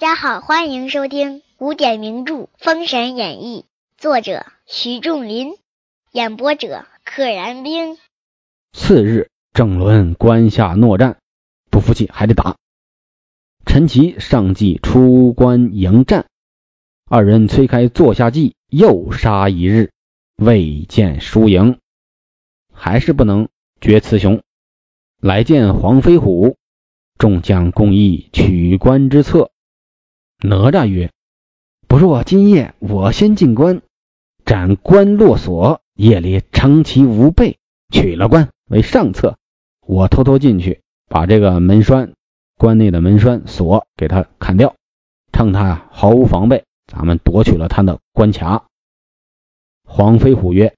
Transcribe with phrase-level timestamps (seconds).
[0.00, 3.66] 大家好，欢迎收听古典名著《封神演义》，
[4.00, 5.52] 作者徐仲林，
[6.10, 7.98] 演播者可燃冰。
[8.72, 11.18] 次日，郑伦关下诺战，
[11.70, 12.56] 不服气还得打。
[13.66, 16.24] 陈奇上计出关迎战，
[17.06, 19.92] 二人催开坐下计，又杀一日，
[20.36, 21.78] 未见输赢，
[22.72, 23.50] 还是不能
[23.82, 24.40] 决雌雄。
[25.20, 26.56] 来见黄飞虎，
[27.18, 29.50] 众将共议取关之策。
[30.42, 31.10] 哪吒曰
[31.86, 33.82] ：“不若今夜我先进关，
[34.46, 37.58] 斩关落锁，夜里乘其无备，
[37.92, 39.36] 取了关为上策。
[39.86, 42.14] 我偷偷进去，把这个门栓
[42.56, 44.76] 关内的门栓锁给他砍掉，
[45.30, 48.64] 趁他毫无防备，咱们夺取了他的关卡。”
[49.84, 50.74] 黄飞虎曰：“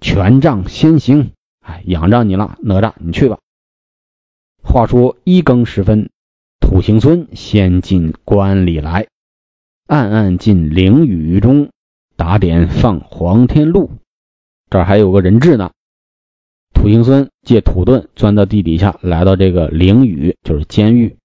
[0.00, 3.38] 权杖先行，哎，仰仗你了，哪吒，你去吧。”
[4.64, 6.08] 话说一更时分，
[6.72, 9.06] 土行孙先进关里来，
[9.86, 11.68] 暗暗进灵雨中
[12.16, 13.90] 打点放黄天禄。
[14.70, 15.72] 这儿还有个人质呢。
[16.72, 21.18] 土行孙借土遁钻到地底下，来到这个灵雨，就是监狱，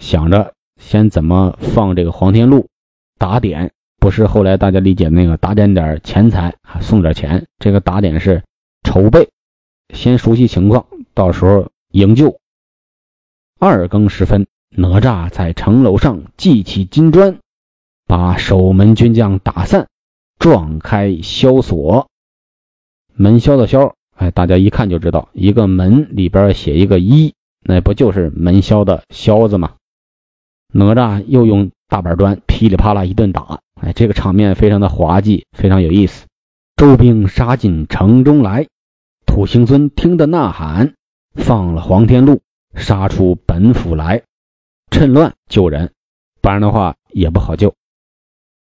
[0.00, 2.66] 想着先怎么放这个黄天禄。
[3.16, 7.46] 打点不是后来大家理解那个打点点钱财啊，送点钱。
[7.60, 8.42] 这个打点是
[8.82, 9.30] 筹备，
[9.94, 12.40] 先熟悉情况，到时候营救。
[13.60, 17.38] 二更时分，哪吒在城楼上系起金砖，
[18.06, 19.88] 把守门军将打散，
[20.38, 22.06] 撞开萧锁。
[23.12, 29.74] 门萧的萧，哎，大家一看就知道，一个门里边写一个一，那不就是门萧的萧字吗？
[30.72, 36.26] 哪吒又用大板砖噼里啪啦一顿打，哎，这个场面非常的滑稽，非常有意思。
[36.76, 38.68] 周兵杀进城中来，
[39.26, 40.94] 土行孙听得呐喊，
[41.34, 42.40] 放了黄天禄。
[42.76, 44.22] 杀出本府来，
[44.90, 45.92] 趁乱救人，
[46.40, 47.74] 不然的话也不好救。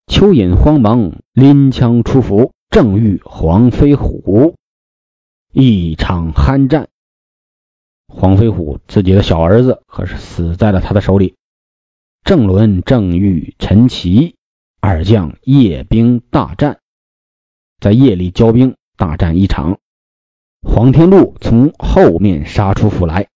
[0.07, 4.55] 蚯蚓慌忙拎枪出府，正遇黄飞虎，
[5.53, 6.89] 一场酣战。
[8.07, 11.35] 黄飞虎自己的小儿子可是死在了他的手里。
[12.25, 14.37] 郑伦正遇陈奇
[14.81, 16.81] 二将夜兵大战，
[17.81, 19.79] 在夜里交兵大战一场。
[20.63, 23.29] 黄天禄从后面杀出府来。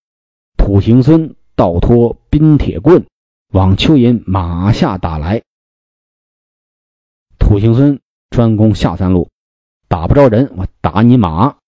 [0.56, 3.06] 土行孙倒拖冰铁棍
[3.48, 5.42] 往蚯蚓马下打来，
[7.38, 9.30] 土行孙专攻下三路，
[9.88, 11.58] 打不着人，我打你马，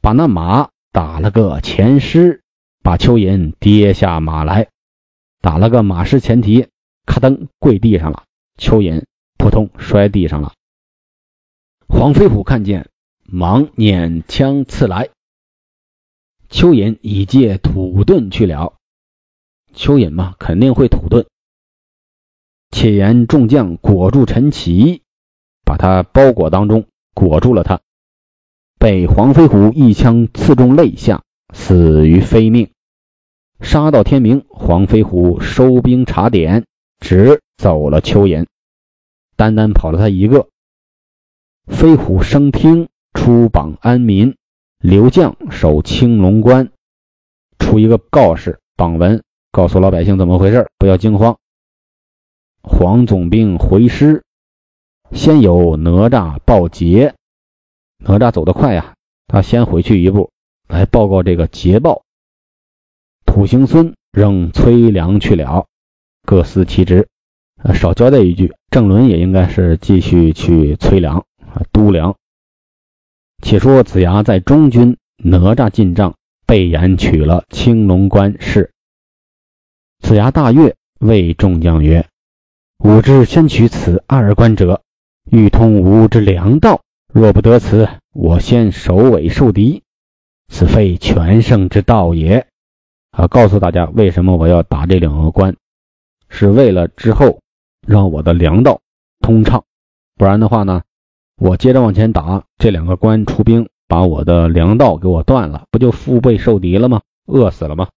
[0.00, 2.42] 把那马打了个前尸，
[2.82, 4.68] 把蚯蚓跌下马来，
[5.40, 6.68] 打了个马失前蹄，
[7.06, 8.24] 咔噔跪地上了，
[8.56, 9.04] 蚯蚓
[9.36, 10.52] 扑通摔地上了。
[11.88, 12.88] 黄飞虎看见，
[13.24, 15.10] 忙捻枪刺来。
[16.48, 18.74] 蚯蚓已借土遁去了，
[19.74, 21.26] 蚯蚓嘛，肯定会土遁。
[22.70, 25.02] 且言众将裹住陈奇，
[25.64, 27.80] 把他包裹当中，裹住了他，
[28.78, 31.22] 被黄飞虎一枪刺中肋下，
[31.52, 32.70] 死于非命。
[33.60, 36.64] 杀到天明，黄飞虎收兵查点，
[36.98, 38.46] 只走了蚯蚓，
[39.36, 40.48] 单单跑了他一个。
[41.66, 44.36] 飞虎升听，出榜安民。
[44.78, 46.72] 刘将守青龙关，
[47.60, 49.22] 出一个告示榜文，
[49.52, 51.36] 告诉老百姓怎么回事，不要惊慌。
[52.62, 54.24] 黄总兵回师，
[55.10, 57.14] 先有哪吒报捷。
[57.98, 58.94] 哪吒走得快呀，
[59.26, 60.30] 他先回去一步，
[60.68, 62.02] 来报告这个捷报。
[63.26, 65.66] 土行孙仍催粮去了，
[66.22, 67.08] 各司其职。
[67.74, 72.16] 少交代一句，郑伦也应该是继续去催粮啊，督粮。
[73.42, 76.14] 且说子牙在中军，哪吒进帐，
[76.46, 78.72] 被言取了青龙关事。
[80.02, 82.06] 子牙大悦，谓众将曰
[82.84, 84.82] ：“吾之先取此二关者，
[85.30, 86.82] 欲通吾之粮道。
[87.10, 89.84] 若不得此，我先首尾受敌，
[90.48, 92.48] 此非全胜之道也。”
[93.12, 95.56] 啊，告诉大家为什么我要打这两个关，
[96.28, 97.38] 是为了之后
[97.86, 98.80] 让我的粮道
[99.20, 99.64] 通畅，
[100.16, 100.82] 不然的话呢？
[101.36, 107.02] 我接着往前打，这两个关出兵，把我的粮道给我断了，不就腹背受敌了吗？
[107.26, 107.88] 饿死了吗？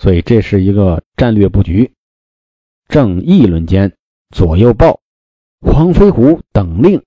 [0.00, 1.92] 所以这是一个战略布局。
[2.88, 3.94] 正议论间，
[4.30, 5.00] 左右报
[5.60, 7.02] 黄飞虎等令，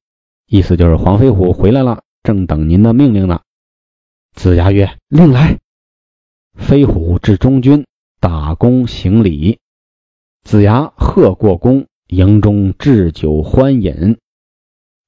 [0.46, 3.42] 意思就是黄飞虎回来了，正等您的命令呢。
[4.34, 5.60] 子牙曰：“令来。”
[6.54, 7.86] 飞虎至中军，
[8.20, 9.60] 打躬行礼。
[10.44, 14.18] 子牙贺过功，营中置酒欢饮。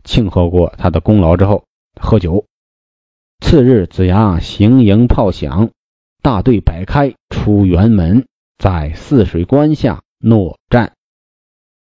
[0.03, 1.65] 庆贺过他的功劳之后，
[2.00, 2.45] 喝酒。
[3.39, 5.71] 次日，子牙行营炮响，
[6.23, 8.27] 大队摆开出辕门，
[8.57, 10.93] 在泗水关下诺战。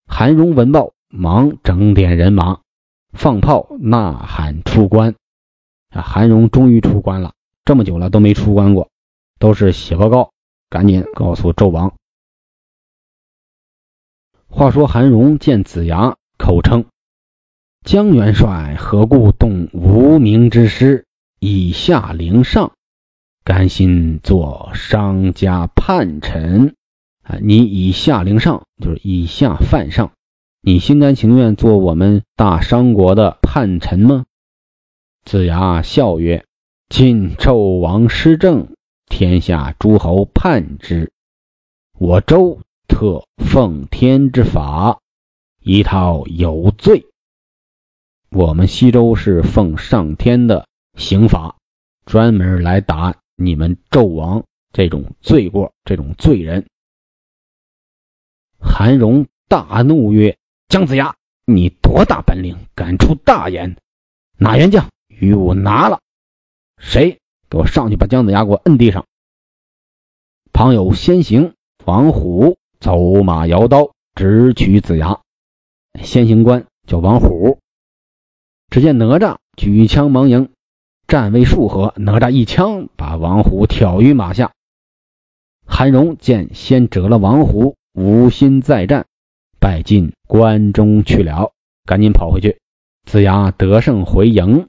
[0.05, 2.59] 韩荣闻报，忙整点人马，
[3.11, 5.15] 放炮呐喊出关。
[5.89, 7.33] 啊，韩荣终于出关了，
[7.65, 8.91] 这么久了都没出关过，
[9.39, 10.33] 都是写报告，
[10.69, 11.95] 赶紧告诉纣王。
[14.47, 16.85] 话说韩荣见子牙，口称
[17.83, 21.07] ：“江元帅何故动无名之师，
[21.39, 22.76] 以下凌上？
[23.47, 26.75] 甘心做商家叛臣？
[27.23, 30.11] 啊，你以下凌上，就是以下犯上，
[30.61, 34.25] 你心甘情愿做我们大商国的叛臣吗？”
[35.23, 36.43] 子牙笑曰
[36.91, 38.67] ：“晋纣王失政，
[39.05, 41.13] 天下诸侯叛之，
[41.97, 42.59] 我周
[42.89, 44.99] 特奉天之法，
[45.61, 47.05] 一套有罪。
[48.29, 50.67] 我们西周是奉上天的
[50.97, 51.55] 刑法，
[52.05, 54.43] 专门来打你们纣王
[54.73, 56.67] 这种罪过、这种罪人。”
[58.59, 60.37] 韩荣大怒曰
[60.67, 63.77] ：“姜子牙，你多大本领，敢出大言？
[64.37, 66.01] 哪员将？”与我拿了，
[66.77, 67.19] 谁
[67.49, 69.07] 给我上去把姜子牙给我摁地上？
[70.53, 71.55] 旁有先行
[71.85, 75.21] 王虎走马摇刀直取子牙。
[76.03, 77.59] 先行官叫王虎。
[78.69, 80.53] 只见哪吒举枪忙迎，
[81.07, 84.51] 战未数合，哪吒一枪把王虎挑于马下。
[85.65, 89.05] 韩荣见先折了王虎，无心再战，
[89.57, 91.53] 败进关中去了，
[91.85, 92.59] 赶紧跑回去。
[93.05, 94.67] 子牙得胜回营。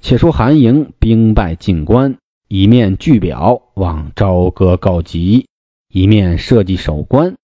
[0.00, 5.48] 且说韩营兵败进关，一面据表往朝歌告急，
[5.88, 7.34] 一面设计守关。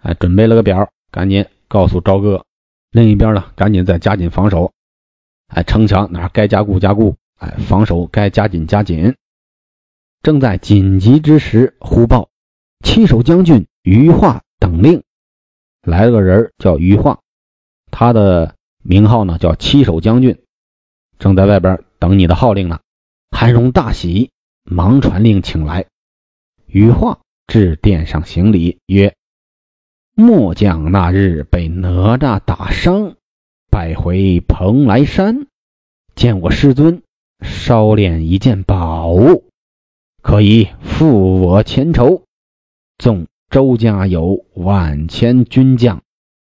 [0.00, 2.44] 哎，准备了个表，赶紧告诉朝歌。
[2.92, 4.72] 另一边呢，赶紧再加紧防守。
[5.54, 9.14] 哎，城墙哪该加固加固，哎，防守该加紧加紧。
[10.22, 12.30] 正在紧急之时，忽报
[12.84, 15.02] 七守将军于化等令
[15.82, 17.20] 来了个人，叫于化，
[17.90, 20.38] 他的名号呢叫七守将军。
[21.18, 22.80] 正在外边等你的号令呢。
[23.30, 24.30] 韩荣大喜，
[24.64, 25.86] 忙传令请来。
[26.66, 29.14] 羽化至殿上行礼，曰
[30.14, 33.16] ：“末将那日被哪吒打伤，
[33.72, 35.46] 拜回蓬莱山，
[36.14, 37.02] 见我师尊
[37.40, 39.48] 烧炼一件宝物，
[40.20, 42.24] 可以复我前仇。
[42.98, 46.02] 纵周家有万千军将，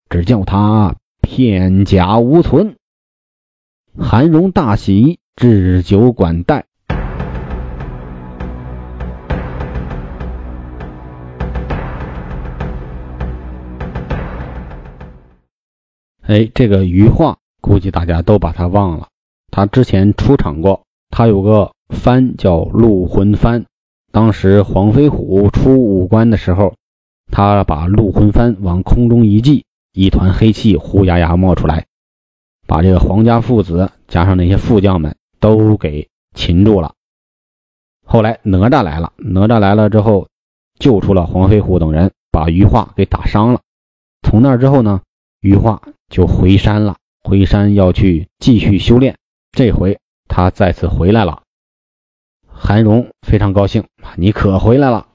[0.08, 2.76] 只叫他片甲无存。”
[3.99, 6.67] 韩荣大喜，置酒管待。
[16.26, 19.08] 哎，这个余化估计大家都把他忘了。
[19.52, 23.64] 他之前出场过，他有个幡叫鹿魂幡。
[24.11, 26.75] 当时黄飞虎出五关的时候，
[27.31, 31.87] 他把鹿魂幡往空中一系，一团黑气呼呀呀冒出来。
[32.67, 36.94] 把这个皇家父子加上那些副将们都给擒住了。
[38.05, 40.26] 后来哪吒来了，哪吒来了之后
[40.81, 43.61] 救出了黄飞虎等人，把余化给打伤了。
[44.23, 45.02] 从那之后呢，
[45.47, 49.17] 余化就回山了，回山要去继续修炼。
[49.53, 51.45] 这回他再次回来了，
[52.49, 53.85] 韩荣非常高兴，
[54.17, 55.07] 你可回来了。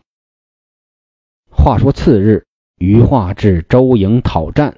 [1.49, 2.45] 话说次日，
[2.77, 4.77] 余化至周营讨战，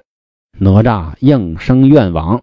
[0.57, 2.41] 哪吒应声愿往。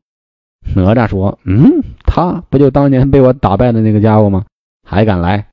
[0.76, 4.47] 哪吒说：“嗯，他不就当年被我打败的那个家伙吗？
[4.87, 5.49] 还敢来，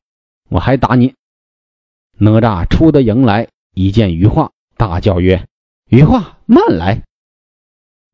[0.48, 1.16] 我还打你！”
[2.20, 5.48] 哪吒出得营来，一见余化，大叫曰
[5.90, 7.02] ：“余化，慢来！”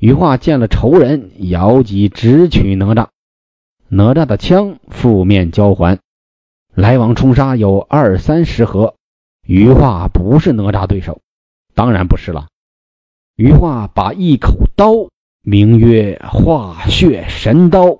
[0.03, 3.07] 余化见了仇人，摇戟直取哪吒。
[3.87, 5.97] 哪吒的枪负面交还，
[6.73, 8.95] 来往冲杀有二三十合。
[9.47, 11.21] 余化不是哪吒对手，
[11.73, 12.49] 当然不是了。
[13.37, 15.07] 余化把一口刀。
[15.41, 17.99] 名曰化血神刀，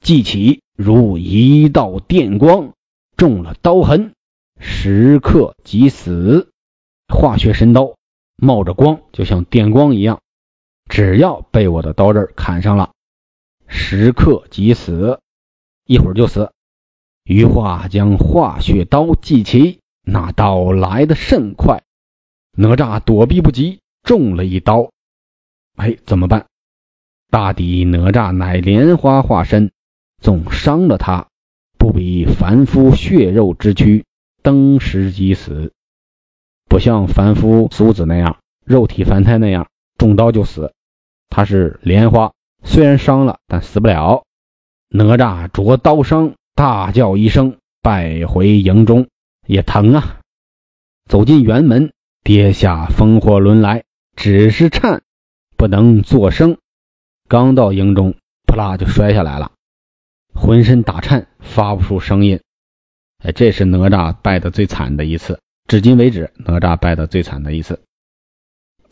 [0.00, 2.72] 记起如一道电光，
[3.16, 4.12] 中了刀痕，
[4.58, 6.50] 时刻即死。
[7.06, 7.94] 化血神刀
[8.36, 10.20] 冒着光，就像电光一样，
[10.88, 12.92] 只要被我的刀刃砍上了，
[13.66, 15.20] 时刻即死，
[15.86, 16.52] 一会儿就死。
[17.24, 21.82] 余化将化血刀记起，那刀来得甚快，
[22.56, 24.90] 哪吒躲避不及，中了一刀。
[25.76, 26.46] 哎，怎么办？
[27.30, 29.70] 大抵哪吒乃莲花化身，
[30.20, 31.28] 纵伤了他，
[31.78, 34.04] 不比凡夫血肉之躯，
[34.42, 35.72] 登时即死。
[36.68, 39.68] 不像凡夫俗子那样，肉体凡胎那样，
[40.02, 40.74] 中刀就死。
[41.28, 42.32] 他是莲花，
[42.64, 44.24] 虽然伤了，但死不了。
[44.88, 49.06] 哪吒着刀伤，大叫一声，败回营中，
[49.46, 50.18] 也疼啊！
[51.08, 51.92] 走进辕门，
[52.24, 53.84] 跌下风火轮来，
[54.16, 55.04] 只是颤，
[55.56, 56.58] 不能作声。
[57.28, 59.52] 刚到营中，扑啦就摔下来了，
[60.34, 62.40] 浑身打颤，发不出声音。
[63.22, 67.80] 哎，这是哪吒败的最惨的一次，至今为止哪吒败的最惨的一次。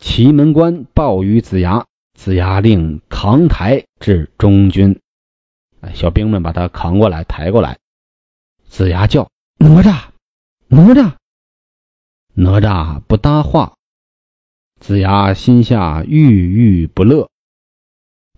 [0.00, 4.99] 祁门关报于子牙，子牙令扛抬至中军。
[5.83, 7.78] 哎，小兵们把他扛过来，抬过来。
[8.66, 10.09] 子牙叫哪吒，
[10.69, 11.16] 哪吒，
[12.33, 13.75] 哪吒不搭话。
[14.80, 17.28] 子牙心下郁郁不乐，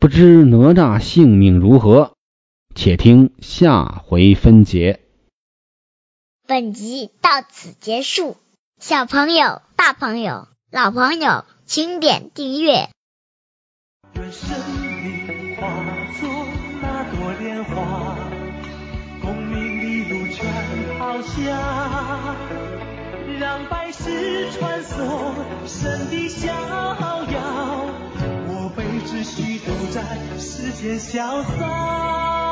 [0.01, 2.17] 不知哪吒性命如何，
[2.75, 5.01] 且听下回分解。
[6.45, 8.37] 本集到此结束，
[8.81, 12.89] 小朋友、大朋友、老朋友，请点订阅。
[14.15, 15.69] 愿生命化
[16.19, 16.31] 作
[16.81, 18.17] 那朵莲花，
[19.21, 22.35] 功名利禄全抛下，
[23.39, 25.35] 让百世传颂
[25.67, 27.87] 神的逍遥。
[28.49, 30.03] 我辈只需都在
[30.39, 32.52] 世间潇洒。